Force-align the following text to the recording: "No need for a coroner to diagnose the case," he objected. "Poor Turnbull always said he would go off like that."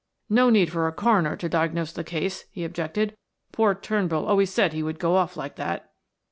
"No 0.31 0.49
need 0.49 0.71
for 0.71 0.87
a 0.87 0.91
coroner 0.91 1.35
to 1.35 1.47
diagnose 1.47 1.91
the 1.93 2.03
case," 2.03 2.45
he 2.51 2.63
objected. 2.65 3.15
"Poor 3.51 3.75
Turnbull 3.75 4.25
always 4.25 4.51
said 4.51 4.73
he 4.73 4.81
would 4.81 4.97
go 4.97 5.15
off 5.15 5.37
like 5.37 5.57
that." 5.57 5.91